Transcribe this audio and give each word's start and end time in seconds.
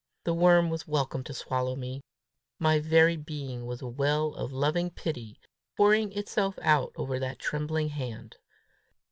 The 0.23 0.33
worm 0.33 0.71
was 0.71 0.87
welcome 0.87 1.23
to 1.25 1.31
swallow 1.35 1.75
me! 1.75 2.01
My 2.57 2.79
very 2.79 3.15
being 3.15 3.67
was 3.67 3.83
a 3.83 3.87
well 3.87 4.33
of 4.33 4.51
loving 4.51 4.89
pity, 4.89 5.39
pouring 5.77 6.11
itself 6.13 6.57
out 6.63 6.91
over 6.95 7.19
that 7.19 7.37
trembling 7.37 7.89
hand. 7.89 8.37